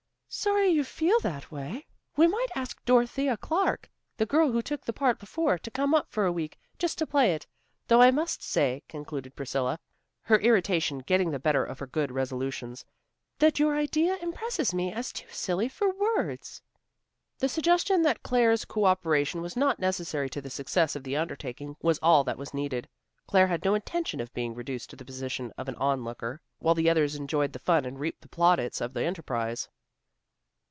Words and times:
"Sorry 0.33 0.69
you 0.69 0.85
feel 0.85 1.19
that 1.19 1.51
way. 1.51 1.87
We 2.15 2.25
might 2.25 2.47
ask 2.55 2.81
Dorothea 2.85 3.35
Clarke, 3.35 3.89
the 4.15 4.25
girl 4.25 4.49
who 4.53 4.61
took 4.61 4.85
the 4.85 4.93
part 4.93 5.19
before, 5.19 5.57
to 5.59 5.69
come 5.69 5.93
up 5.93 6.09
for 6.09 6.23
a 6.25 6.31
week, 6.31 6.57
just 6.79 6.97
to 6.99 7.05
play 7.05 7.35
it. 7.35 7.45
Though 7.89 8.01
I 8.01 8.11
must 8.11 8.41
say," 8.41 8.81
concluded 8.87 9.35
Priscilla, 9.35 9.77
her 10.21 10.39
irritation 10.39 10.99
getting 10.99 11.31
the 11.31 11.37
better 11.39 11.65
of 11.65 11.79
her 11.79 11.85
good 11.85 12.13
resolutions, 12.13 12.85
"that 13.39 13.59
your 13.59 13.75
idea 13.75 14.15
impresses 14.21 14.73
me 14.73 14.93
as 14.93 15.11
too 15.11 15.27
silly 15.29 15.67
for 15.67 15.91
words." 15.93 16.61
The 17.39 17.49
suggestion 17.49 18.01
that 18.03 18.23
Claire's 18.23 18.63
coöperation 18.63 19.41
was 19.41 19.57
not 19.57 19.79
necessary 19.79 20.29
to 20.29 20.39
the 20.39 20.49
success 20.49 20.95
of 20.95 21.03
the 21.03 21.17
undertaking 21.17 21.75
was 21.81 21.99
all 22.01 22.23
that 22.23 22.37
was 22.37 22.53
needed. 22.53 22.87
Claire 23.27 23.47
had 23.47 23.65
no 23.65 23.73
intention 23.75 24.21
of 24.21 24.33
being 24.33 24.55
reduced 24.55 24.89
to 24.91 24.95
the 24.95 25.03
position 25.03 25.51
of 25.57 25.67
an 25.67 25.75
on 25.75 26.05
looker, 26.05 26.39
while 26.59 26.73
the 26.73 26.89
others 26.89 27.17
enjoyed 27.17 27.51
the 27.51 27.59
fun 27.59 27.83
and 27.83 27.99
reaped 27.99 28.21
the 28.21 28.29
plaudits 28.29 28.79
of 28.79 28.93
the 28.93 29.03
enterprise. 29.03 29.67